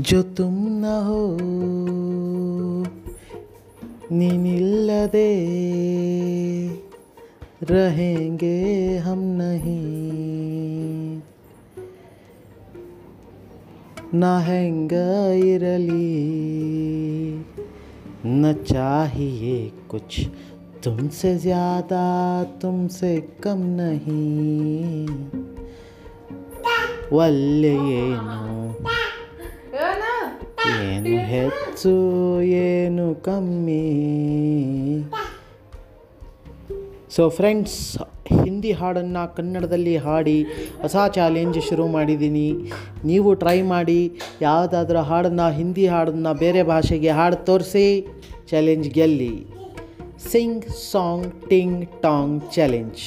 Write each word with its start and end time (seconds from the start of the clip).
जो 0.00 0.22
तुम 0.36 0.54
न 0.80 0.94
हो 1.06 1.22
ನೀನಿಲ್ಲದೆ 4.12 5.30
रहेंगे 7.64 8.56
हम 8.98 9.20
नहीं 9.38 9.82
ना 14.14 14.32
ಹೆಂಗ 14.46 14.94
ಇರಲಿ 15.46 16.10
न 18.26 18.52
चाहिए 18.68 19.56
कुछ 19.90 20.10
तुमसे 20.84 21.30
ज़्यादा 21.38 22.04
तुमसे 22.62 23.12
कम 23.44 23.60
नहीं 23.80 24.22
ಒಲ್ಲೆ 27.16 27.72
ಏನು 27.98 28.38
ಏನು 30.81 31.17
ಹೆಚ್ಚು, 31.33 31.93
ಏನು 32.43 33.15
ಕಮ್ಮಿ? 33.15 33.83
ಸೊ 37.15 37.29
ಫ್ರೆಂಡ್ಸ್ 37.29 37.97
ಹಿಂದಿ 38.43 38.71
ಹಾಡನ್ನು 38.71 39.35
ಕನ್ನಡದಲ್ಲಿ 39.35 39.97
ಹಾಡಿ 39.97 40.43
ಹೊಸ 40.81 40.95
ಚಾಲೆಂಜ್ 41.15 41.57
ಶುರು 41.69 41.87
ಮಾಡಿದ್ದೀನಿ. 41.87 42.49
ನೀವು 43.05 43.33
ಟ್ರೈ 43.33 43.61
ಮಾಡಿ, 43.61 44.01
ಯಾವುದಾದ್ರೂ 44.41 45.01
ಹಾಡನ್ನು, 45.01 45.47
ಹಿಂದಿ 45.51 45.87
ಹಾಡನ್ನು 45.87 46.33
ಬೇರೆ 46.39 46.63
ಭಾಷೆಗೆ 46.63 47.09
ಹಾಡು 47.09 47.35
ತೋರಿಸಿ 47.45 47.87
challenge 48.51 48.89
ಗೆಲ್ಲಿ. 48.89 49.33
Sing 50.31 50.65
song 50.91 51.49
ting 51.49 52.01
tong 52.01 52.41
challenge 52.55 53.01